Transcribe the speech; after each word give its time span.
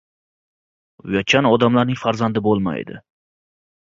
•Uyatchan 1.09 1.47
odamlarning 1.49 1.99
farzandi 2.05 2.43
bo‘lmaydi. 2.47 2.99